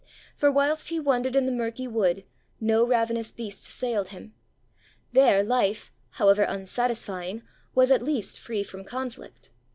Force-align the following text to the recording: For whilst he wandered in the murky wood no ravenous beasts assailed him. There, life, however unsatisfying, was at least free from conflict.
For 0.35 0.51
whilst 0.51 0.87
he 0.87 0.99
wandered 0.99 1.35
in 1.35 1.45
the 1.45 1.51
murky 1.51 1.87
wood 1.87 2.23
no 2.59 2.83
ravenous 2.83 3.31
beasts 3.31 3.67
assailed 3.67 4.07
him. 4.07 4.33
There, 5.11 5.43
life, 5.43 5.91
however 6.13 6.41
unsatisfying, 6.41 7.43
was 7.75 7.91
at 7.91 8.01
least 8.01 8.39
free 8.39 8.63
from 8.63 8.83
conflict. 8.83 9.51